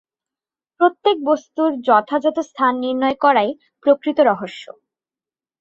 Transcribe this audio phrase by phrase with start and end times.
[0.79, 3.49] প্রত্যেক বস্তুর যথাযথ স্থান নির্ণয় করাই
[3.85, 4.63] প্রকৃত রহস্য।